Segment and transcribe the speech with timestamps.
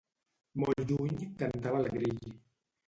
[0.63, 2.27] Molt lluny cantava un grill.